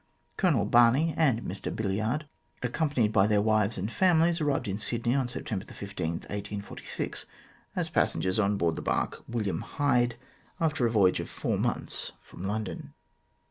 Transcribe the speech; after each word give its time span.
Colonel 0.35 0.65
Barney 0.65 1.13
and 1.15 1.43
Mr 1.43 1.69
Billyard, 1.75 2.25
accompanied 2.63 3.13
by 3.13 3.27
their 3.27 3.39
wives 3.39 3.77
and 3.77 3.91
families, 3.91 4.41
arrived 4.41 4.67
in 4.67 4.79
Sydney 4.79 5.13
on 5.13 5.27
September 5.27 5.63
15, 5.63 6.11
1846, 6.21 7.27
as 7.75 7.89
passengers 7.91 8.39
on 8.39 8.57
board 8.57 8.77
the 8.77 8.81
barque 8.81 9.21
William 9.27 9.61
Hyde, 9.61 10.15
after 10.59 10.87
a 10.87 10.91
voyage 10.91 11.19
of 11.19 11.29
four 11.29 11.59
months 11.59 12.13
from 12.19 12.41
London. 12.43 12.95